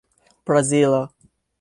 [0.45, 1.13] Brazilo